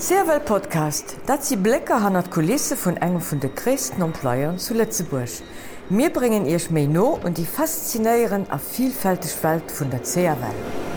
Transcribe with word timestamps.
Serwel 0.00 0.38
Podcast, 0.38 1.16
dat 1.26 1.44
sie 1.44 1.56
Blecke 1.56 2.00
han 2.00 2.14
at 2.14 2.30
Kulisse 2.30 2.76
vun 2.76 2.96
engem 2.96 3.20
vun 3.20 3.40
de 3.40 3.50
Christen 3.52 4.02
Emploiern 4.02 4.56
zu 4.56 4.74
Lettzeburg. 4.74 5.42
Mir 5.88 6.10
bringen 6.10 6.46
ihrch 6.46 6.70
méi 6.70 6.86
no 6.86 7.18
und 7.24 7.36
die 7.36 7.46
faszinéieren 7.46 8.46
a 8.48 8.58
vielfältig 8.58 9.42
Welt 9.42 9.72
vun 9.76 9.90
der 9.90 10.04
CRW. 10.04 10.87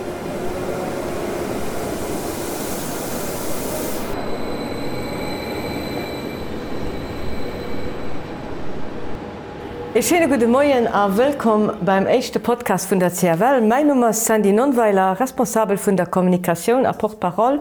E 9.93 10.01
schöne 10.01 10.29
gute 10.29 10.47
Moien 10.47 10.87
a 10.87 11.17
willkom 11.17 11.69
beim 11.81 12.05
echte 12.05 12.39
Podcast 12.39 12.89
vun 12.89 13.01
der 13.01 13.11
CRL. 13.11 13.59
Mein 13.59 13.87
Nummer 13.87 14.11
ist 14.11 14.23
Sandy 14.23 14.53
Nonweiler, 14.53 15.19
responsabel 15.19 15.77
vun 15.77 15.97
der 15.97 16.05
Kommunikation 16.05 16.85
a 16.85 16.93
Portparol. 16.93 17.59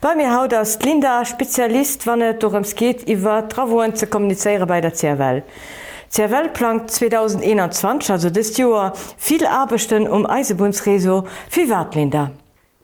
Bei 0.00 0.14
mir 0.14 0.32
haut 0.32 0.54
as 0.54 0.80
Linda 0.80 1.24
Spezialist 1.24 2.06
wannnet 2.06 2.40
dorems 2.40 2.76
geht 2.76 3.08
iwwer 3.08 3.48
Travoen 3.48 3.96
ze 3.96 4.06
kommuniceiere 4.06 4.64
bei 4.64 4.80
der 4.80 4.92
CRL. 4.92 5.42
CRL 6.14 6.50
plant 6.50 6.88
2021 6.88 8.12
also 8.12 8.30
des 8.30 8.56
Joer 8.56 8.92
viel 9.16 9.44
Abbechten 9.44 10.06
um 10.06 10.24
Eisebundsreso 10.24 11.24
wie 11.50 11.68
wat 11.68 11.96
Linda. 11.96 12.30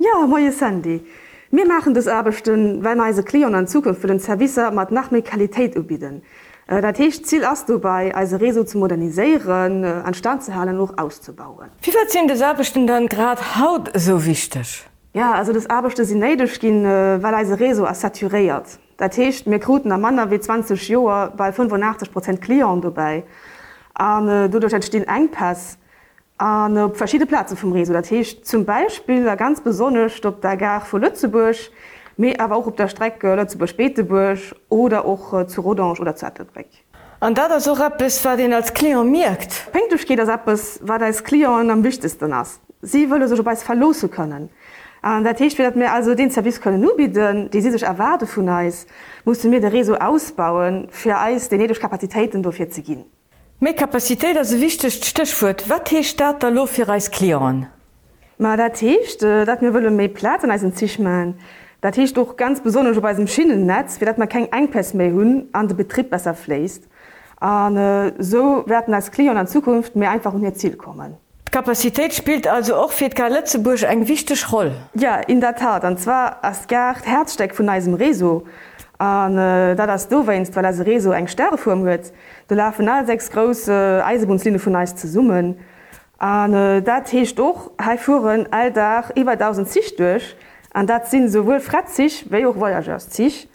Ja 0.00 0.26
moie 0.26 0.50
Sandy. 0.50 1.06
Wir 1.52 1.66
machen 1.66 1.94
das 1.94 2.08
Abbechten, 2.08 2.82
weil 2.82 2.96
meise 2.96 3.22
Kleon 3.22 3.54
an 3.54 3.68
Zukunft 3.68 4.00
für 4.00 4.08
den 4.08 4.18
Service 4.18 4.56
mat 4.72 4.90
nach 4.90 5.12
mir 5.12 5.22
Qualität 5.22 5.76
ubieden. 5.76 6.22
Äh, 6.68 6.82
dat 6.82 6.96
Techt 6.96 7.26
ziel 7.26 7.44
ass 7.44 7.64
du 7.64 7.78
bei 7.78 8.14
als 8.14 8.38
Reso 8.38 8.62
zu 8.62 8.78
moderniseieren, 8.78 9.84
äh, 9.84 10.02
an 10.04 10.14
Standzehalen 10.14 10.76
noch 10.76 10.98
auszubauen. 10.98 11.70
Wie 11.80 11.90
verziehen 11.90 12.28
des 12.28 12.42
Abbechten 12.42 12.86
dann 12.86 13.08
grad 13.08 13.58
haut 13.58 13.90
so 13.94 14.24
wichtig? 14.24 14.86
Ja, 15.14 15.32
also 15.32 15.54
das 15.54 15.68
Abbechte 15.68 16.04
sie 16.04 16.14
neidisch 16.14 16.60
gin, 16.60 16.84
äh, 16.84 17.22
weil 17.22 17.34
als 17.34 17.58
Reso 17.58 17.86
as 17.86 18.02
saturiert. 18.02 18.78
Dat 18.98 19.12
Techt 19.12 19.46
mir 19.46 19.58
Kruten 19.58 19.90
am 19.92 20.02
Manner 20.02 20.30
wie 20.30 20.38
20 20.38 20.88
Joer 20.88 21.32
bei 21.36 21.52
85 21.52 22.12
Prozent 22.12 22.40
Klion 22.42 22.82
dabei. 22.82 23.24
Und, 23.98 24.52
du 24.52 24.60
durch 24.60 24.72
entstehen 24.72 25.08
Engpass 25.08 25.78
an 26.36 26.94
verschiedene 26.94 27.26
Plätze 27.26 27.56
vom 27.56 27.72
Reso. 27.72 27.92
Dat 27.92 28.08
Techt 28.08 28.46
zum 28.46 28.64
Beispiel 28.64 29.24
da 29.24 29.34
ganz 29.34 29.60
besonders 29.60 30.12
stop 30.12 30.40
der 30.40 30.56
gar 30.56 30.80
vor 30.80 31.00
Lützeburg, 31.00 31.56
méi 32.18 32.36
awer 32.38 32.56
auch 32.56 32.66
op 32.66 32.76
der 32.76 32.88
Strecke 32.88 33.46
zu 33.46 33.58
Bespeteburg 33.58 34.38
oder 34.68 35.04
auch 35.04 35.32
äh, 35.32 35.46
zu 35.46 35.60
Rodange 35.60 36.00
oder 36.00 36.16
Zettelbreck. 36.16 36.68
An 37.20 37.34
da 37.34 37.48
der 37.48 37.60
so 37.60 37.72
Rappes 37.72 38.24
war 38.24 38.36
den 38.36 38.52
als 38.52 38.74
Klion 38.74 39.10
mirgt. 39.10 39.70
Penngtuch 39.72 40.04
geht 40.06 40.18
das 40.18 40.28
Appes 40.28 40.80
war 40.82 41.00
als 41.00 41.22
Klion 41.22 41.70
am 41.70 41.82
wichtigsten 41.82 42.32
ass. 42.32 42.60
Sie 42.82 43.10
wolle 43.10 43.26
sech 43.28 43.42
bei 43.42 43.56
verlose 43.56 44.08
können. 44.08 44.50
An 45.00 45.22
der 45.22 45.36
Tisch 45.36 45.56
wird 45.58 45.76
mir 45.76 45.92
also 45.92 46.14
den 46.14 46.30
Service 46.30 46.60
können 46.60 46.80
nu 46.80 46.94
bieten, 46.96 47.50
die 47.50 47.60
sie 47.60 47.70
sich 47.70 47.84
erwarte 47.84 48.26
vun 48.26 48.48
Eis, 48.48 48.86
musste 49.24 49.48
mir 49.48 49.60
der 49.60 49.72
Reso 49.72 49.94
ausbauen 49.94 50.88
fir 50.90 51.20
Eis 51.20 51.48
den 51.48 51.60
nedisch 51.60 51.80
Kapazitäten 51.80 52.42
dofir 52.42 52.68
ze 52.70 52.82
gin. 52.82 53.04
Me 53.60 53.74
Kapazität 53.74 54.36
as 54.36 54.52
wichtigcht 54.60 55.04
Stichwurt, 55.04 55.68
wat 55.68 55.88
staat 56.04 56.42
der 56.42 56.50
Lofir 56.50 56.88
Reis 56.88 57.10
Klion? 57.10 57.66
Ma 58.38 58.56
der 58.56 58.72
Techt, 58.72 59.22
äh, 59.24 59.44
dat 59.44 59.62
mir 59.62 59.74
wolle 59.74 59.90
méi 59.90 60.08
Platz 60.08 60.44
an 60.44 60.50
als 60.50 60.62
Zich 60.78 60.98
man. 60.98 61.34
Dat 61.80 61.94
hicht 61.94 62.16
doch 62.16 62.36
ganz 62.36 62.60
besonders 62.60 63.00
bei 63.00 63.14
dem 63.14 63.28
Schienennetz, 63.28 64.00
wie 64.00 64.04
dat 64.04 64.18
man 64.18 64.28
kein 64.28 64.50
Engpass 64.52 64.94
mehr 64.94 65.12
hunn 65.12 65.48
an 65.52 65.68
den 65.68 65.76
Betrieb 65.76 66.10
besser 66.10 66.34
fleist. 66.34 66.84
Äh, 67.40 68.12
so 68.18 68.64
werden 68.66 68.94
als 68.94 69.10
Klion 69.10 69.36
an 69.36 69.46
Zukunft 69.46 69.94
mehr 69.94 70.10
einfach 70.10 70.34
um 70.34 70.44
ihr 70.44 70.54
Ziel 70.54 70.76
kommen. 70.76 71.16
Kapazität 71.50 72.12
spielt 72.12 72.46
also 72.46 72.74
auch 72.74 72.90
für 72.90 73.08
Lettzeburg 73.28 73.82
ein 73.84 74.06
wichtig 74.06 74.52
Rolle. 74.52 74.74
Ja 74.94 75.16
in 75.16 75.40
der 75.40 75.54
Tat 75.54 75.84
und 75.84 75.98
zwar 75.98 76.44
als 76.44 76.66
gar 76.66 76.96
Herzsteck 77.02 77.54
von 77.54 77.66
diesem 77.72 77.94
Reso 77.94 78.44
äh, 79.00 79.76
da 79.76 79.86
das 79.86 80.08
du 80.08 80.26
weinst, 80.26 80.56
weil 80.56 80.64
das 80.64 80.80
Reso 80.80 81.12
eng 81.12 81.28
Sterreform 81.28 81.84
wird, 81.84 82.12
du 82.48 82.54
laufen 82.56 82.88
alle 82.88 83.06
sechs 83.06 83.30
große 83.30 84.02
Eisebundslinie 84.04 84.58
von 84.58 84.74
Eis 84.74 84.96
zu 84.96 85.06
summen. 85.06 85.58
Äh, 86.20 86.82
dat 86.82 87.12
hecht 87.12 87.38
doch 87.38 87.70
hefuhren 87.80 88.52
alldach 88.52 89.10
über 89.14 89.32
1000 89.32 89.68
sich 89.68 89.94
durch, 89.96 90.36
An 90.78 90.86
dat 90.86 91.08
sinn 91.10 91.26
sowohl 91.28 91.58
fratzig, 91.60 92.24
wéi 92.30 92.46
och 92.46 92.60
Voyageurs 92.60 93.10
zich, 93.10 93.48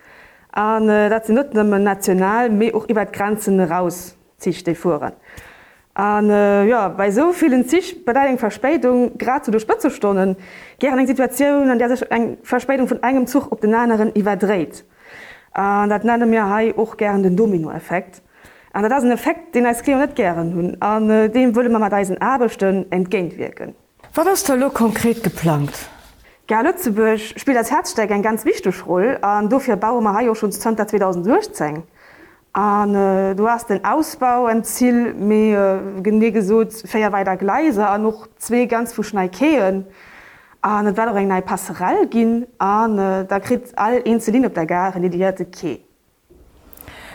an 0.51 0.89
äh, 0.89 1.09
dat 1.09 1.25
ze 1.25 1.31
net 1.31 1.53
nëmmen 1.53 1.85
national 1.87 2.49
méi 2.51 2.73
och 2.75 2.89
iwwer 2.91 3.05
Grenzen 3.05 3.61
raus 3.63 4.17
zich 4.37 4.63
de 4.63 4.75
voren. 4.75 5.13
An 5.93 6.29
äh, 6.29 6.65
ja, 6.67 6.89
bei 6.89 7.11
so 7.11 7.31
vielen 7.31 7.63
Zich 7.63 8.03
bei 8.03 8.11
eng 8.11 8.37
Verspéitung 8.37 9.17
grad 9.17 9.45
zu 9.45 9.51
so 9.51 9.57
de 9.57 9.61
Spëzestonnen 9.61 10.35
gern 10.79 10.99
eng 10.99 11.07
Situationun, 11.07 11.69
an 11.69 11.79
der 11.79 11.95
sech 11.95 12.11
eng 12.11 12.39
Verspéitung 12.43 12.89
vun 12.89 13.01
engem 13.01 13.25
Zug 13.25 13.53
op 13.53 13.61
den 13.61 13.73
anderen 13.73 14.11
iwwer 14.15 14.35
dreht. 14.35 14.83
An 15.53 15.89
dat 15.89 16.03
nenne 16.03 16.25
mir 16.25 16.49
hai 16.49 16.73
och 16.75 16.97
gern 16.97 17.23
den 17.23 17.37
Dominoeffekt. 17.37 18.21
An 18.73 18.83
dat 18.83 18.91
as 18.91 19.03
een 19.03 19.11
Effekt, 19.11 19.55
den 19.55 19.65
als 19.65 19.81
Kleo 19.81 19.97
net 19.97 20.17
gern 20.17 20.53
hunn. 20.53 20.77
An 20.81 21.09
äh, 21.09 21.29
dem 21.29 21.55
wëlle 21.55 21.69
man 21.69 21.79
mat 21.79 21.93
deisen 21.93 22.21
Abelchten 22.21 22.85
entgéint 22.91 23.37
wirken. 23.37 23.75
Wat 24.13 24.27
ass 24.27 24.43
der 24.43 24.57
lo 24.57 24.69
konkret 24.69 25.23
geplant? 25.23 25.92
Gerlötzeburg 26.47 27.19
spielt 27.19 27.57
als 27.57 27.71
Herzsteig 27.71 28.11
ein 28.11 28.21
ganz 28.21 28.43
wichtig 28.43 28.85
Rolle 28.85 29.23
an 29.23 29.49
dofir 29.49 29.77
Bau 29.77 30.03
Haio 30.03 30.35
schon 30.35 30.51
2010. 30.51 31.83
Und, 32.55 32.95
äh, 32.95 33.33
du 33.33 33.49
hast 33.49 33.69
den 33.69 33.83
Ausbau 33.83 34.45
ein 34.45 34.63
Ziel 34.63 35.15
mé 35.15 35.55
äh, 35.55 36.01
genegesoéier 36.01 37.11
weiter 37.11 37.35
Gleise 37.35 37.87
an 37.87 38.03
noch 38.03 38.27
zwe 38.37 38.67
ganz 38.67 38.93
vu 38.93 39.01
Schneikeen 39.01 39.85
an 40.61 40.85
net 40.85 40.97
eng 40.99 41.27
nei 41.29 41.41
Passerell 41.41 42.05
ginn 42.07 42.45
an 42.59 42.99
äh, 42.99 43.25
da 43.25 43.39
krit 43.39 43.71
all 43.75 43.97
Insulin 44.05 44.45
op 44.45 44.53
der 44.53 44.67
Gare 44.67 44.99
die 44.99 45.09
Diete 45.09 45.45
ke. 45.45 45.79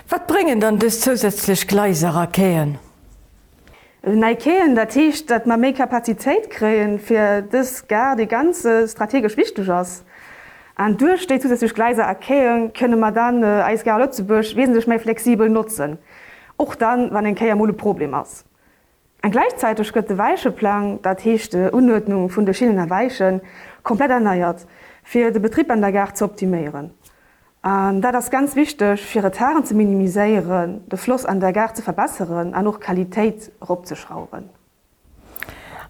Wat 0.08 0.26
bringen 0.26 0.58
dann 0.58 0.80
des 0.80 1.00
zusätzlich 1.00 1.68
Gleiserer 1.68 2.26
Keen? 2.26 2.78
Neikeen 4.02 4.74
dat 4.74 4.90
Techt, 4.90 5.28
dat 5.28 5.46
man 5.46 5.58
méi 5.58 5.72
Kapazitéit 5.74 6.46
kreen 6.52 7.00
fir 7.02 7.42
dës 7.50 7.80
gar 7.90 8.14
de 8.16 8.28
ganze 8.30 8.86
strategisch 8.86 9.36
wichtig 9.36 9.66
ass. 9.68 10.04
An 10.78 10.96
durchsteet 10.96 11.42
zusätzlich 11.42 11.74
Gleise 11.74 12.02
erkeien, 12.02 12.72
könne 12.72 12.96
man 12.96 13.12
dann 13.12 13.42
äh, 13.42 13.62
Eisgar 13.66 13.98
Lützebusch 13.98 14.54
wesentlich 14.54 14.86
méi 14.86 15.00
flexibel 15.00 15.48
nutzen. 15.48 15.98
Och 16.56 16.76
dann 16.76 17.08
wann 17.12 17.26
en 17.26 17.34
Käiermole 17.34 17.72
Problem 17.72 18.14
ass. 18.14 18.44
Ein 19.20 19.32
gleichzeitig 19.32 19.90
gëtt 19.92 20.08
de 20.08 20.16
weiche 20.16 20.52
Plan 20.52 21.00
dat 21.02 21.24
hechte 21.24 21.72
Unordnung 21.72 22.30
vun 22.30 22.46
der 22.46 22.54
Schienen 22.54 22.78
erweichen 22.78 23.40
komplett 23.82 24.10
erneiert, 24.10 24.64
fir 25.02 25.32
de 25.32 25.42
Betrieb 25.42 25.72
an 25.72 25.80
der 25.80 25.90
Gar 25.90 26.14
zu 26.14 26.24
optimieren. 26.24 26.92
Und 27.68 28.00
da 28.00 28.12
das 28.12 28.30
ganz 28.30 28.56
wichtig 28.56 29.04
für 29.04 29.22
Retaren 29.22 29.62
zu 29.62 29.74
minimisieren, 29.74 30.88
den 30.88 30.98
Fluss 30.98 31.26
an 31.26 31.38
der 31.38 31.52
Gar 31.52 31.74
zu 31.74 31.82
verbessern, 31.82 32.54
an 32.54 32.64
noch 32.64 32.80
Qualität 32.80 33.52
abzuschrauben. 33.60 34.48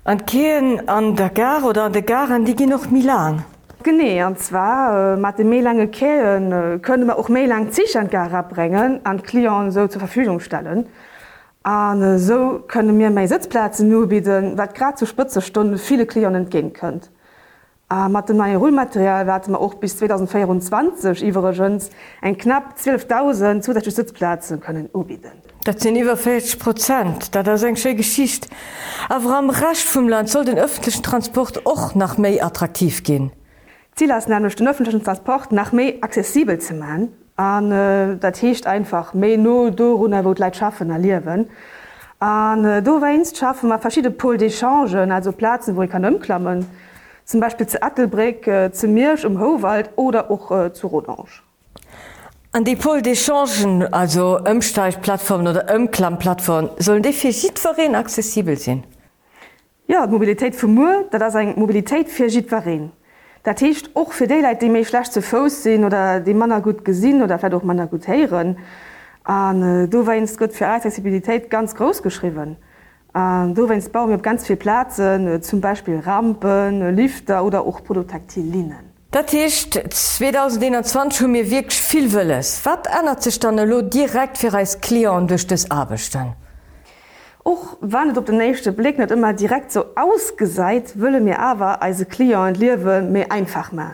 Und 0.02 0.26
gehen 0.26 0.88
an 0.88 1.14
der 1.14 1.28
Gar 1.28 1.64
oder 1.64 1.84
an 1.84 1.92
der 1.92 2.02
Garen, 2.02 2.44
die 2.44 2.56
gehen 2.56 2.70
noch 2.70 2.90
Milan. 2.90 3.44
Genau, 3.84 4.26
und 4.26 4.40
zwar 4.40 5.14
äh, 5.14 5.16
mit 5.16 5.38
den 5.38 5.62
lange 5.62 5.86
Kehen 5.86 6.50
äh, 6.50 6.78
können 6.80 7.06
wir 7.06 7.16
auch 7.16 7.28
mehr 7.28 7.46
lang 7.46 7.70
Zisch 7.70 7.94
an 7.94 8.10
Gar 8.10 8.34
abbringen, 8.34 8.98
an 9.04 9.22
Klienten 9.22 9.70
so 9.70 9.86
zur 9.86 10.00
Verfügung 10.00 10.40
stellen. 10.40 10.86
Und 11.62 12.02
äh, 12.02 12.18
so 12.18 12.58
können 12.66 12.98
wir 12.98 13.10
mehr 13.10 13.28
Sitzplätze 13.28 13.86
nur 13.86 14.08
bieten, 14.08 14.58
was 14.58 14.72
gerade 14.72 14.96
zu 14.96 15.06
Spitzestunden 15.06 15.78
viele 15.78 16.06
Klienten 16.06 16.42
entgehen 16.42 16.72
können. 16.72 17.02
Uh, 17.90 18.06
mat 18.10 18.28
dem 18.28 18.36
neue 18.36 18.58
Rollmaterial 18.58 19.26
werden 19.26 19.54
wir 19.54 19.60
auch 19.60 19.72
bis 19.72 19.96
2024 19.96 21.24
iwgens 21.24 21.88
eng 22.20 22.36
knapp 22.36 22.74
12.000 22.78 23.62
zusätzliche 23.62 23.96
Sitzplätze 23.96 24.58
können 24.58 24.90
ubieden. 24.92 25.32
Dat 25.64 25.80
sind 25.80 25.96
über 25.96 26.18
40 26.18 26.58
Prozent, 26.58 27.34
da 27.34 27.42
das 27.42 27.62
eng 27.62 27.76
sche 27.76 27.94
Geschicht. 27.94 28.46
Aber 29.08 29.38
am 29.38 29.48
rasch 29.48 29.82
vom 29.82 30.06
Land 30.06 30.28
soll 30.28 30.44
den 30.44 30.58
öffentlichen 30.58 31.02
Transport 31.02 31.64
auch 31.64 31.94
nach 31.94 32.18
Mei 32.18 32.44
attraktiv 32.44 33.04
gehen. 33.04 33.32
Ziel 33.94 34.10
ist 34.10 34.28
nämlich 34.28 34.54
den 34.54 34.68
öffentlichen 34.68 35.02
Transport 35.02 35.52
nach 35.52 35.72
Mei 35.72 35.98
zesibel 36.10 36.58
zu 36.58 36.74
machen. 36.74 37.14
Und, 37.38 37.72
äh, 37.72 38.16
dat 38.18 38.42
hecht 38.42 38.66
einfach 38.66 39.14
me 39.14 39.38
no 39.38 39.70
do 39.70 39.94
run 39.94 40.12
wo 40.24 40.34
leit 40.34 40.56
schaffen 40.56 40.90
erliewen. 40.90 41.48
Äh, 42.20 42.82
do 42.82 43.00
weinst 43.00 43.38
schaffen 43.38 43.70
wir 43.70 43.78
verschiedene 43.78 44.14
Pol 44.14 44.36
d'échangen, 44.36 45.10
also 45.10 45.32
Platzen, 45.32 45.74
wo 45.74 45.80
ich 45.80 45.90
kann 45.90 46.04
umklammen 46.04 46.66
zum 47.28 47.40
Beispiel 47.40 47.66
zu 47.66 47.82
Attelbrick, 47.82 48.46
äh, 48.46 48.72
zu 48.72 48.88
Mirsch 48.88 49.26
um 49.26 49.38
Howald 49.38 49.90
oder 49.96 50.30
auch 50.30 50.50
äh, 50.50 50.72
zu 50.72 50.86
Rodange. 50.86 51.28
An 52.52 52.64
die 52.64 52.74
Pol 52.74 53.00
d'échangen, 53.00 53.84
also 53.92 54.38
Ömsteigplattformen 54.46 55.48
oder 55.48 55.70
Ömklammplattformen, 55.70 56.70
sollen 56.78 57.02
defizitverein 57.02 57.94
zesibel 58.08 58.56
sein? 58.56 58.84
Ja, 59.86 60.06
Mobilität 60.06 60.56
für 60.56 60.68
Mu, 60.68 61.04
da 61.10 61.18
das 61.18 61.34
ein 61.34 61.52
Mobilität 61.56 62.08
für 62.08 62.26
Jidverein. 62.26 62.92
Da 63.42 63.52
techt 63.52 63.94
auch 63.94 64.12
für 64.12 64.26
die 64.26 64.40
Leute, 64.40 64.60
die 64.60 64.70
mich 64.70 64.88
schlecht 64.88 65.12
zu 65.12 65.20
Fuß 65.20 65.62
sehen 65.62 65.84
oder 65.84 66.20
die 66.20 66.32
Männer 66.32 66.62
gut 66.62 66.82
gesehen 66.82 67.22
oder 67.22 67.38
vielleicht 67.38 67.54
auch 67.54 67.62
Männer 67.62 67.86
gut 67.86 68.08
hören. 68.08 68.56
Und, 69.26 69.62
äh, 69.62 69.86
du 69.86 70.06
weinst 70.06 70.38
gut 70.38 70.54
für 70.54 70.66
Accessibilität 70.66 71.50
ganz 71.50 71.74
groß 71.74 72.02
geschrieben. 72.02 72.56
Ähm, 73.14 73.54
du 73.54 73.68
wennst 73.68 73.92
Baum 73.92 74.12
op 74.12 74.22
ganz 74.22 74.46
viel 74.46 74.56
Plazen, 74.56 75.26
äh, 75.26 75.40
zum 75.40 75.60
Beispiel 75.60 76.00
Rampen, 76.00 76.82
äh, 76.82 76.90
Lifter 76.90 77.44
oder 77.44 77.62
auch 77.62 77.82
Prototaktilinen. 77.82 78.88
Dat 79.10 79.30
hicht 79.30 79.72
2021 79.90 81.22
hun 81.22 81.32
mir 81.32 81.50
wirklich 81.50 81.80
viel 81.80 82.12
wëlles. 82.12 82.66
Wat 82.66 82.86
ändert 82.86 83.22
sich 83.22 83.40
dann 83.40 83.56
lo 83.56 83.80
direkt 83.80 84.36
fir 84.36 84.52
als 84.52 84.80
Klion 84.80 85.26
duch 85.26 85.44
des 85.44 85.70
Abbestand? 85.70 86.34
Och 87.42 87.78
wannet 87.80 88.18
op 88.18 88.26
den 88.26 88.36
nächste 88.36 88.72
Blick 88.72 88.98
net 88.98 89.10
immer 89.10 89.32
direkt 89.32 89.72
so 89.72 89.86
ausgeseit, 89.96 90.92
wëlle 91.00 91.20
mir 91.20 91.38
awer 91.40 91.80
als 91.80 92.06
Klion 92.06 92.52
liewe 92.52 93.00
mé 93.00 93.30
einfach 93.30 93.72
ma. 93.72 93.92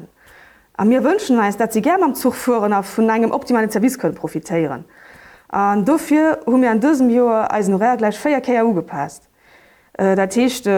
Am 0.76 0.88
mir 0.88 1.04
wünschen 1.04 1.36
meist, 1.36 1.60
dat 1.60 1.72
sie 1.72 1.80
ger 1.80 2.02
am 2.02 2.16
Zug 2.16 2.34
fuhren 2.34 2.72
auf 2.72 2.98
vun 2.98 3.08
engem 3.08 3.30
optimalen 3.30 3.70
Service 3.70 3.96
können 3.96 4.16
profitieren. 4.16 4.84
An 5.54 5.84
dofir 5.84 6.40
hun 6.46 6.58
mir 6.58 6.72
an 6.72 6.80
dësem 6.82 7.12
Joer 7.14 7.46
als 7.54 7.68
no 7.68 7.78
gleich 7.78 8.18
feier 8.18 8.40
KU 8.40 8.74
gepasst. 8.74 9.28
Äh, 9.96 10.16
dat 10.16 10.30
techte 10.30 10.70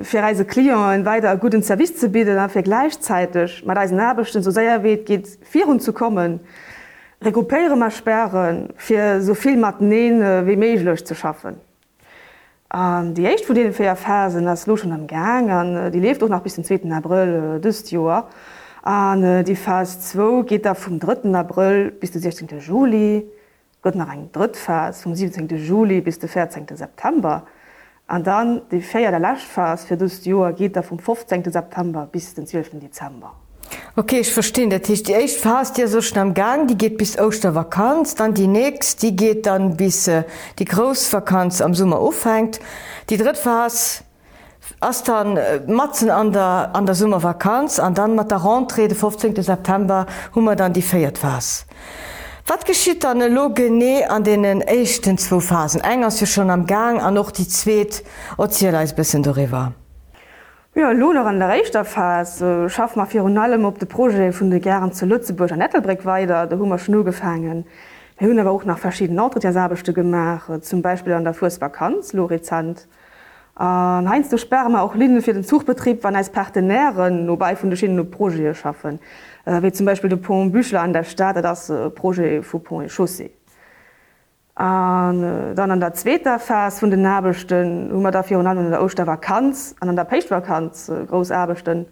äh, 0.00 0.04
fir 0.04 0.22
Reise 0.22 0.44
Klion 0.44 1.06
weiter 1.06 1.34
guten 1.38 1.62
Service 1.62 1.96
zu 1.96 2.10
bieten, 2.10 2.34
dann 2.34 2.50
fir 2.50 2.62
gleichzeitig 2.62 3.64
mat 3.64 3.78
als 3.78 3.92
nabechten 3.92 4.42
so 4.42 4.50
säier 4.50 4.82
weet 4.82 5.06
geht 5.06 5.26
vir 5.50 5.64
hun 5.64 5.80
zu 5.80 5.94
kommen, 5.94 6.40
Rekupéiere 7.24 7.76
mar 7.76 7.90
sperren, 7.90 8.68
fir 8.76 9.22
soviel 9.22 9.56
mat 9.56 9.80
neen 9.80 10.20
wie 10.46 10.56
méiglech 10.56 11.06
zu 11.06 11.14
schaffen. 11.14 11.56
Um, 12.72 13.14
die 13.14 13.24
echt 13.24 13.48
vu 13.48 13.54
den 13.54 13.72
Phasen 13.72 14.46
as 14.46 14.66
lo 14.66 14.76
schon 14.76 14.92
am 14.92 15.06
gang 15.06 15.50
an 15.50 15.76
äh, 15.76 15.90
die 15.90 15.98
lebt 15.98 16.22
auch 16.22 16.28
nach 16.28 16.42
bis 16.42 16.56
den 16.56 16.64
2. 16.64 16.92
April 16.92 17.56
äh, 17.56 17.60
dst 17.60 17.90
Joer. 17.90 18.28
An 18.82 19.24
äh, 19.24 19.44
die 19.44 19.56
Phase 19.56 19.98
2 19.98 20.42
geht 20.42 20.66
da 20.66 20.74
vom 20.74 21.00
3. 21.00 21.34
April 21.34 21.90
bis 21.90 22.12
den 22.12 22.20
16. 22.20 22.48
Juli, 22.60 23.26
gott 23.82 23.94
nach 23.94 24.12
eng 24.12 24.30
Drttfas 24.32 25.02
vom 25.02 25.14
17. 25.14 25.48
Juli 25.48 26.00
bis 26.00 26.18
de 26.18 26.28
14. 26.28 26.66
September. 26.74 27.44
An 28.06 28.24
dann 28.24 28.62
de 28.70 28.80
Féier 28.80 29.10
der 29.10 29.20
Lachfas 29.20 29.84
fir 29.84 29.96
dus 29.96 30.24
Joer 30.24 30.52
geht 30.52 30.76
er 30.76 30.82
vom 30.82 30.98
15. 30.98 31.50
September 31.50 32.08
bis 32.10 32.34
den 32.34 32.46
12. 32.46 32.80
Dezember. 32.80 33.32
Okay, 33.96 34.20
ich 34.20 34.32
verstehe 34.32 34.68
der 34.68 34.82
Tisch 34.82 35.02
die 35.04 35.14
echt 35.14 35.38
fast 35.38 35.78
ja 35.78 35.86
so 35.86 36.00
schnell 36.00 36.22
am 36.22 36.34
Gang 36.34 36.66
die 36.66 36.76
geht 36.76 36.98
bis 36.98 37.16
aus 37.16 37.40
der 37.40 37.54
Vakanz, 37.54 38.14
dann 38.16 38.34
die 38.34 38.48
nächst 38.48 39.02
die 39.02 39.14
geht 39.14 39.46
dann 39.46 39.76
bis 39.76 40.08
äh, 40.08 40.24
die 40.58 40.64
Großvakanz 40.64 41.60
am 41.60 41.74
Summer 41.74 41.98
aufhängt 41.98 42.60
die 43.08 43.16
drittfas 43.16 44.02
as 44.80 45.04
dann 45.04 45.36
äh, 45.36 45.60
Matzen 45.66 46.10
an 46.10 46.32
der 46.32 46.70
an 46.72 46.86
der 46.86 46.96
Summervakanz 46.96 47.78
an 47.78 47.94
dann 47.94 48.16
mat 48.16 48.30
der 48.30 48.38
Randrede 48.38 48.94
15. 48.94 49.40
September 49.40 50.06
hummer 50.34 50.56
dann 50.56 50.72
die 50.72 50.82
feiert 50.82 51.22
was. 51.22 51.66
Wat 52.50 52.64
geschieht 52.64 53.04
an 53.04 53.22
Logené 53.22 54.08
an 54.08 54.24
denen 54.24 54.60
echten 54.60 55.16
zwo 55.16 55.38
Phasen? 55.38 55.80
Engers 55.82 56.18
ja 56.18 56.26
schon 56.26 56.50
am 56.50 56.66
Gang 56.66 57.00
an 57.00 57.14
noch 57.14 57.30
die 57.30 57.46
zweet 57.46 58.02
Ozieleis 58.38 58.92
bis 58.92 59.12
darüber. 59.12 59.72
Ja, 60.74 60.90
Lohner 60.90 61.26
an 61.26 61.38
der 61.38 61.48
Reichterfas 61.48 62.40
äh, 62.40 62.68
schaff 62.68 62.96
ma 62.96 63.06
Fi 63.06 63.20
allem 63.20 63.64
op 63.64 63.78
de 63.78 63.86
Pro 63.86 64.08
vun 64.08 64.50
de 64.50 64.58
Gern 64.58 64.92
zu 64.92 65.06
Lützeburg 65.06 65.52
an 65.52 65.60
Nettelbrick 65.60 66.04
weiter, 66.04 66.48
der 66.48 66.58
Hummer 66.58 66.78
schnu 66.78 67.04
gefangen. 67.04 67.66
hun 68.20 68.40
aber 68.40 68.50
auch 68.50 68.64
nach 68.64 68.78
verschiedenen 68.78 69.18
Nordreservebechte 69.18 69.92
gemacht, 69.92 70.50
äh, 70.50 70.60
zum 70.60 70.82
Beispiel 70.82 71.12
an 71.12 71.22
der 71.22 71.34
Fußvakanz, 71.34 72.14
Lorizant. 72.14 72.88
Äh, 73.56 73.62
heinz 73.62 74.28
du 74.28 74.38
sperme 74.38 74.82
auch 74.82 74.96
Linden 74.96 75.22
fir 75.22 75.34
den 75.34 75.44
Zugbetrieb, 75.44 76.00
wann 76.02 76.16
als 76.16 76.30
Partnerieren 76.30 77.28
wobei 77.28 77.54
vun 77.54 77.70
de 77.70 78.04
Pro 78.04 78.28
schaffen 78.54 78.98
wie 79.44 79.72
zum 79.72 79.86
Beispiel 79.86 80.10
de 80.10 80.18
Pont 80.18 80.52
Büchler 80.52 80.82
an 80.82 80.92
der 80.92 81.04
Stadt 81.04 81.42
das 81.42 81.70
äh, 81.70 81.90
Projekt 81.90 82.44
vu 82.44 82.58
Pont 82.58 82.90
Chaussee. 82.90 83.30
Und, 84.54 85.22
äh, 85.24 85.54
dann 85.54 85.70
an 85.70 85.80
der 85.80 85.94
zweter 85.94 86.38
Phase 86.38 86.82
vun 86.82 86.90
den 86.90 87.02
Nabelchten 87.02 87.90
hummer 87.92 88.10
dafür 88.10 88.44
an 88.44 88.70
der 88.70 88.82
Ostervakanz, 88.82 89.74
an 89.80 89.96
der 89.96 90.04
Pechtvakanz 90.04 90.88
äh, 90.88 91.04
Großerbechten. 91.06 91.86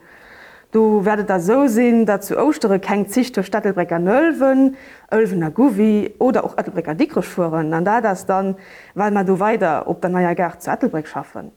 Du 0.70 1.02
werdet 1.06 1.30
da 1.30 1.40
so 1.40 1.66
sinn, 1.66 2.04
dat 2.04 2.24
zu 2.24 2.36
Ostere 2.36 2.78
keng 2.78 3.08
Zichte 3.08 3.42
Stadtelbrecker 3.42 3.98
Nölwen, 3.98 4.76
Ölwener 5.10 5.50
Guvi 5.50 6.14
oder 6.18 6.44
auch 6.44 6.58
Ethelbrecker 6.58 6.94
Dickrech 6.94 7.24
fuhren, 7.24 7.72
an 7.72 7.86
da 7.86 8.02
das 8.02 8.26
dann, 8.26 8.56
weil 8.94 9.10
man 9.10 9.24
du 9.24 9.40
weiter 9.40 9.88
op 9.88 10.02
der 10.02 10.10
naier 10.10 10.34
Ger 10.34 10.58
zu 10.58 10.70
Ethelbreck 10.70 11.08
schaffen 11.08 11.52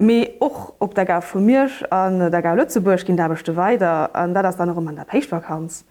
méi 0.00 0.36
och 0.40 0.74
op 0.78 0.94
der 0.94 1.04
gar 1.04 1.22
vu 1.22 1.40
mirsch 1.40 1.84
an 1.90 2.30
der 2.30 2.42
gar 2.42 2.56
Lützeburg 2.56 3.04
gin 3.04 3.16
derbechte 3.16 3.54
weiter 3.56 4.10
an 4.14 4.34
da 4.34 4.42
das 4.42 4.56
dann 4.56 4.68
noch 4.68 4.76
an 4.76 4.96
der 4.96 5.04
Pechvakanz. 5.04 5.84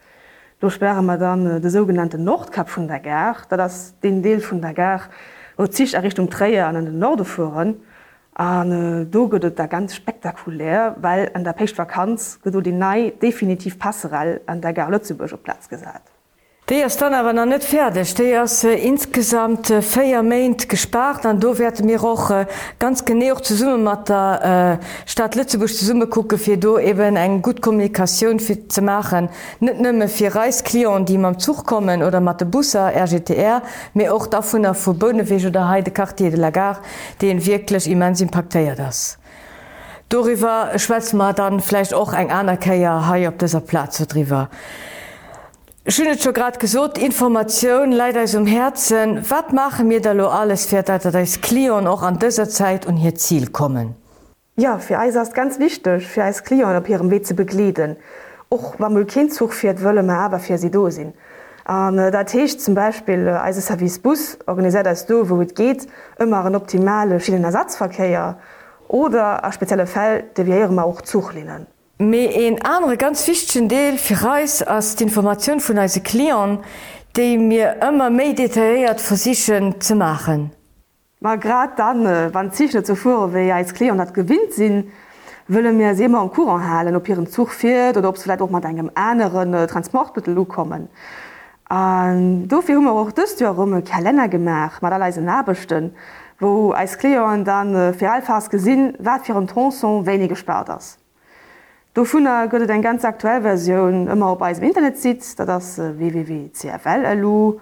Du 0.60 0.68
sperre 0.68 1.02
man 1.02 1.18
dann 1.18 1.46
äh, 1.46 1.60
de 1.60 1.70
sogenannte 1.70 2.18
Nordkap 2.18 2.68
vun 2.68 2.88
der 2.88 3.00
Ger, 3.00 3.36
da 3.48 3.56
das 3.56 3.94
den 4.00 4.22
Deel 4.22 4.42
vun 4.42 4.60
der 4.60 4.74
Ger 4.74 5.00
wo 5.56 5.66
zich 5.66 5.94
Errichtung 5.94 6.28
Träier 6.28 6.66
an 6.66 6.74
den 6.74 6.98
Norde 6.98 7.24
fuhren 7.24 7.76
an 8.34 8.72
äh, 8.72 9.06
do 9.06 9.28
gedet 9.28 9.58
da 9.58 9.66
ganz 9.66 9.94
spektakulär, 9.94 10.96
weil 11.00 11.30
an 11.34 11.44
der 11.44 11.52
Pechvakanz 11.52 12.40
gedo 12.42 12.60
die 12.60 12.72
Nei 12.72 13.12
definitiv 13.22 13.78
passerall 13.78 14.40
an 14.46 14.60
der 14.60 14.72
Gar 14.72 14.90
Lützeburger 14.90 15.36
Platz 15.36 15.68
gesagt. 15.68 16.10
De 16.70 16.84
ist 16.86 17.02
dann 17.02 17.14
aber 17.14 17.32
noch 17.32 17.46
net 17.46 17.64
fertig 17.64 18.14
De 18.14 18.36
as 18.36 18.62
äh, 18.62 18.74
insgesamt 18.74 19.70
äh, 19.70 19.82
feier 19.82 20.22
Main 20.22 20.56
gespart. 20.56 21.26
An 21.26 21.40
do 21.40 21.58
werd 21.58 21.82
mir 21.82 22.00
auch 22.00 22.30
äh, 22.30 22.46
ganz 22.78 23.04
genau 23.04 23.34
zu 23.40 23.56
summe 23.56 23.76
mat 23.76 24.08
der 24.08 24.78
äh, 24.80 24.84
Stadt 25.04 25.34
Lützeburg 25.34 25.68
zu 25.68 25.84
summe 25.84 26.06
gucke 26.06 26.38
fir 26.38 26.56
do 26.56 26.78
eben 26.78 27.16
eng 27.16 27.42
gut 27.42 27.60
Kommunikation 27.60 28.38
fi 28.38 28.68
zu 28.68 28.82
machen. 28.82 29.30
Net 29.58 29.80
nimme 29.80 30.06
fir 30.06 30.32
Reisklion 30.32 31.04
die 31.04 31.18
man 31.18 31.40
Zug 31.40 31.66
kommen 31.66 32.04
oder 32.04 32.20
mat 32.20 32.48
Busser 32.48 32.92
RGTR 32.94 33.62
mir 33.94 34.14
auch 34.14 34.28
davon 34.28 34.62
er 34.62 34.74
verbonne 34.74 35.28
wie 35.28 35.50
der 35.50 35.68
heide 35.68 35.90
Cartier 35.90 36.30
de 36.30 36.38
la 36.38 36.50
gare 36.50 36.78
den 37.20 37.44
wirklich 37.44 37.90
immens 37.90 38.20
impactéiert 38.20 38.78
das. 38.78 39.18
Doriwer 40.08 40.78
Schwez 40.78 41.14
man 41.14 41.34
dann 41.34 41.58
vielleicht 41.58 41.94
auch 41.94 42.12
eng 42.12 42.30
anerkeier 42.30 43.08
ha 43.08 43.16
op 43.26 43.40
dieser 43.40 43.60
Platz 43.60 43.96
zu 43.96 44.06
drüber. 45.90 46.04
Schöne 46.04 46.18
schon 46.18 46.32
grad 46.32 46.60
gesot 46.60 46.98
Information 46.98 47.92
leider 47.92 48.24
um 48.38 48.46
Herzen 48.46 49.24
wat 49.28 49.52
mache 49.52 49.84
mir 49.84 50.00
da 50.00 50.12
alles 50.12 50.66
fährt 50.66 50.88
dat 50.88 51.04
das 51.04 51.40
Klion 51.40 51.86
auch 51.86 52.02
an 52.02 52.18
dieser 52.18 52.48
Zeit 52.48 52.86
und 52.86 52.96
hier 52.96 53.14
Ziel 53.14 53.50
kommen. 53.50 53.94
Ja 54.56 54.78
für 54.78 54.98
Eis 54.98 55.16
ist 55.16 55.34
ganz 55.34 55.58
wichtig 55.58 56.06
für 56.06 56.24
als 56.24 56.42
Klion 56.44 56.76
op 56.76 56.88
ihrem 56.88 57.10
Weg 57.10 57.26
zu 57.26 57.34
beglieden. 57.34 57.96
Och 58.52 58.74
wann 58.78 59.06
Kindzug 59.06 59.52
fährt 59.52 59.82
wolle 59.82 60.02
man 60.02 60.16
aber 60.16 60.38
für 60.38 60.58
sie 60.58 60.70
dosinn. 60.70 61.14
Um, 61.68 61.98
äh, 61.98 62.10
da 62.10 62.24
techt 62.24 62.60
zum 62.60 62.74
Beispiel 62.74 63.28
äh, 63.28 63.30
als 63.30 63.64
Servicebus 63.64 64.38
organisiert 64.46 64.88
als 64.88 65.06
du, 65.06 65.28
wo 65.28 65.40
es 65.40 65.54
geht, 65.54 65.86
immer 66.18 66.44
ein 66.44 66.56
optimale 66.56 67.20
Schienenersatzverkehr 67.20 68.38
oder 68.88 69.44
a 69.44 69.52
spezielle 69.52 69.86
Fall, 69.86 70.24
der 70.36 70.46
wir 70.46 70.64
immer 70.64 70.84
auch 70.84 71.02
zuchlehnen. 71.02 71.68
Me 72.02 72.32
en 72.46 72.62
andere 72.62 72.96
ganz 72.96 73.24
fichten 73.24 73.68
Deel 73.68 73.98
fir 73.98 74.24
Reis 74.24 74.62
ass 74.66 74.94
d'Informaoun 74.96 75.58
vun 75.60 75.80
eise 75.82 76.00
Klion, 76.00 76.54
déi 77.12 77.34
mir 77.36 77.74
ëmmer 77.84 78.08
méi 78.08 78.30
detailiert 78.32 79.02
versichen 79.04 79.74
ze 79.84 79.94
machen. 80.00 80.46
Ma 81.20 81.34
grad 81.36 81.76
dann 81.78 82.06
äh, 82.06 82.30
wann 82.32 82.54
Zichne 82.54 82.82
zu 82.84 82.96
vor, 82.96 83.34
wéi 83.34 83.52
als 83.52 83.74
Klion 83.74 84.00
hat 84.00 84.14
gewinnt 84.14 84.54
sinn, 84.56 84.86
wëlle 85.46 85.74
mir 85.76 85.92
semer 85.94 86.22
an 86.22 86.30
Kuren 86.32 86.64
halen, 86.64 86.96
op 86.96 87.06
ihren 87.06 87.26
Zug 87.26 87.52
firiert 87.52 87.98
oder 87.98 88.14
vielleicht 88.14 88.40
auch 88.40 88.48
mat 88.48 88.64
engem 88.64 88.90
Äneren 88.94 89.52
äh, 89.52 89.66
Transportmittel 89.66 90.32
lo 90.32 90.46
kommen. 90.46 90.88
Dofir 91.68 92.78
hummer 92.78 92.96
auch 92.96 93.12
dëst 93.12 93.44
jo 93.44 93.52
rumme 93.52 93.82
Kalender 93.82 94.28
gemach, 94.28 94.80
mat 94.80 94.94
allerleise 94.94 95.20
nabechten, 95.20 95.92
wo 96.38 96.70
als 96.70 96.96
Kleon 96.96 97.44
dann 97.44 97.74
äh, 97.74 97.92
fir 97.92 98.10
allfas 98.10 98.48
gesinn 98.48 98.94
wat 98.98 99.26
fir 99.26 99.36
un 99.36 99.46
Tronson 99.46 100.06
wéi 100.06 100.26
gespart 100.28 100.70
ass. 100.70 100.96
Do 101.92 102.04
vunner 102.06 102.46
gëtt 102.46 102.70
en 102.70 102.82
ganz 102.84 103.02
aktuell 103.04 103.40
Version 103.42 104.06
immer 104.06 104.30
op 104.30 104.42
als 104.46 104.60
Internet 104.60 104.96
sitzt, 104.96 105.40
dat 105.40 105.48
das 105.48 105.76
äh, 105.76 105.98
www.cfl.lu. 105.98 107.58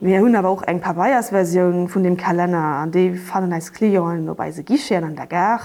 Wir 0.00 0.20
hunn 0.20 0.36
aber 0.36 0.48
auch 0.48 0.62
eng 0.62 0.80
paar 0.80 0.94
Bayersversion 0.94 1.86
vun 1.94 2.02
dem 2.02 2.16
Kalender 2.16 2.56
an 2.56 2.90
de 2.90 3.14
fallen 3.14 3.52
als 3.52 3.70
Klioen 3.70 4.30
op 4.30 4.40
se 4.50 4.62
Gischeren 4.62 5.04
an 5.04 5.16
der 5.16 5.26
Gar. 5.26 5.60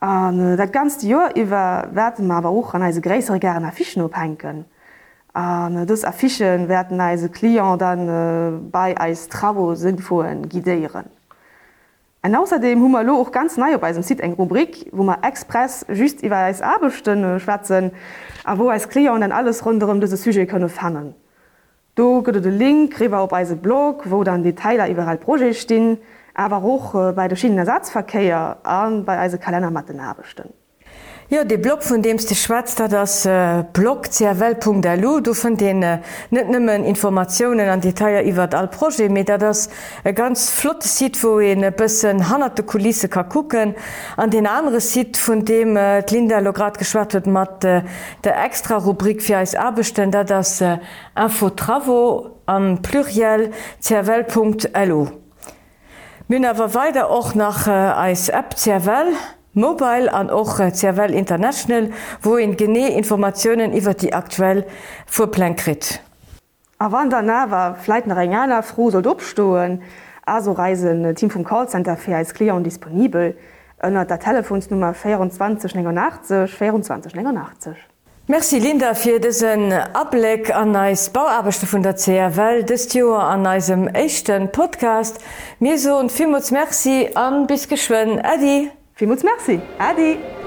Äh, 0.00 0.56
dat 0.56 0.72
ganz 0.72 1.02
Joer 1.02 1.36
iwwer 1.36 1.90
werden 1.92 2.26
ma 2.26 2.38
aber 2.38 2.48
auch 2.48 2.72
an 2.72 2.82
eise 2.82 3.02
gräsere 3.02 3.38
Gern 3.38 3.66
Affichen 3.66 4.00
ophenken. 4.00 4.64
Äh, 5.34 5.84
dus 5.84 6.02
Affichen 6.02 6.68
werden 6.68 6.98
eise 6.98 7.28
Klion 7.28 7.78
dann 7.78 8.08
äh, 8.08 8.58
bei 8.72 8.98
eis 8.98 9.28
Travo 9.28 9.74
sinnfoen 9.74 10.48
gidéieren. 10.48 11.19
Und 12.22 12.36
außerdem 12.36 12.80
hummer 12.82 13.02
lo 13.02 13.14
auch 13.14 13.32
ganz 13.32 13.56
neu 13.56 13.78
bei 13.78 13.94
Si 13.94 14.14
eng 14.18 14.34
Rubrik, 14.34 14.90
wo 14.92 15.02
man 15.02 15.22
express 15.22 15.86
just 15.88 16.22
iwwer 16.22 16.44
als 16.44 16.60
Abestünne 16.60 17.40
schwatzen, 17.40 17.92
a 18.44 18.58
wo 18.58 18.68
als 18.68 18.90
Kleier 18.90 19.14
und 19.14 19.22
dann 19.22 19.32
alles 19.32 19.64
run 19.64 19.82
um 19.82 20.00
diese 20.00 20.18
Suje 20.18 20.46
könne 20.46 20.68
fannen. 20.68 21.14
Du 21.94 22.22
gëtt 22.22 22.40
de 22.40 22.50
Link 22.50 22.92
kriwer 22.92 23.22
op 23.22 23.32
eise 23.32 23.56
Blog, 23.56 24.10
wo 24.10 24.22
dann 24.22 24.42
die 24.42 24.54
Teiler 24.54 24.88
iwwer 24.90 25.16
Projekt 25.16 25.56
stehen, 25.56 25.98
aber 26.34 26.60
hoch 26.60 26.94
äh, 26.94 27.12
bei 27.12 27.26
der 27.26 27.36
Schienenersatzverkeier 27.36 28.58
an 28.64 29.04
bei 29.04 29.18
eise 29.18 29.38
Kalendermatte 29.38 29.94
nabestimmen. 29.94 30.59
Ja 31.32 31.44
de 31.44 31.58
Blog 31.58 31.84
vun 31.86 32.02
dems 32.02 32.26
de 32.26 32.34
Schwezter 32.34 32.88
das 32.88 33.24
äh, 33.24 33.62
Blog 33.72 34.10
CRL.lu 34.10 35.20
du 35.20 35.32
vun 35.32 35.56
den 35.56 35.84
äh, 35.84 36.00
net 36.30 36.48
nëmmen 36.50 36.82
Informationen 36.82 37.68
an 37.70 37.80
Detailer 37.80 38.24
iwwer 38.26 38.48
all 38.52 38.66
Pro, 38.66 38.88
mit 39.08 39.28
dat 39.28 39.40
das 39.40 39.68
e 40.02 40.12
ganz 40.12 40.50
flotte 40.50 40.88
sieht, 40.88 41.22
wo 41.22 41.38
en 41.38 41.62
e 41.62 41.70
bëssen 41.70 42.28
hannerte 42.28 42.64
Kulisse 42.64 43.08
ka 43.08 43.22
kucken, 43.22 43.76
an 44.16 44.30
den 44.30 44.48
andere 44.48 44.80
sieht 44.80 45.16
vun 45.16 45.44
dem 45.44 45.76
äh, 45.76 46.02
Linda 46.10 46.40
lograt 46.40 46.78
geschwattet 46.78 47.28
mat 47.28 47.62
äh, 47.62 47.82
der 48.24 48.44
extra 48.44 48.78
Rubrik 48.78 49.22
fir 49.22 49.38
als 49.38 49.54
Abbeständer 49.54 50.24
das 50.24 50.60
äh, 50.60 50.78
Infotravo 51.14 52.40
an 52.46 52.82
pluriel 52.82 53.52
CRL.lu. 53.80 55.06
Mün 56.26 56.44
awer 56.44 56.74
weiter 56.74 57.08
och 57.08 57.36
nach 57.36 57.68
äh, 57.68 57.70
als 57.70 58.28
App 58.30 58.56
CRL, 58.56 59.14
Mobile 59.52 60.12
an 60.12 60.30
och 60.30 60.60
Zerwell 60.72 61.14
International, 61.14 61.90
wo 62.22 62.36
en 62.36 62.56
gené 62.56 62.88
Informationen 62.88 63.72
iwwer 63.72 63.94
die 63.94 64.14
aktuell 64.14 64.64
vorplan 65.06 65.56
krit. 65.56 66.00
A 66.78 66.92
wann 66.92 67.10
der 67.10 67.22
nawer 67.22 67.74
fleit 67.74 68.06
nach 68.06 68.16
Regaler 68.16 68.62
froh 68.62 68.90
soll 68.90 69.06
opstoen, 69.06 69.82
also 70.24 70.52
reisen 70.52 71.14
Team 71.16 71.30
vum 71.30 71.44
Callcenter 71.44 71.96
fir 71.96 72.16
als 72.16 72.32
Kle 72.32 72.60
disponibel 72.62 73.34
ënner 73.82 74.04
der 74.04 74.20
Telefonsnummer 74.20 74.94
24 74.94 75.74
80 75.76 76.54
24 76.54 77.14
80. 77.16 77.76
Merci 78.28 78.58
Linda 78.60 78.94
fir 78.94 79.18
dessen 79.18 79.72
Ableg 79.72 80.54
an 80.54 80.70
neis 80.70 81.10
Bauarbechte 81.10 81.66
vun 81.66 81.82
der 81.82 81.96
CRL 81.96 82.62
des 82.62 82.92
Joer 82.94 83.24
an 83.24 83.42
neisem 83.42 83.88
echten 83.88 84.52
Podcast. 84.52 85.18
Mir 85.58 85.76
so 85.78 85.96
und 85.98 86.16
Vimuts 86.16 86.52
Merci 86.52 87.10
an 87.14 87.48
bis 87.48 87.66
geschwen 87.66 88.18
Ädi. 88.18 88.70
Vimuts 89.00 89.24
Merci 89.24 89.60
Ädi. 89.78 90.39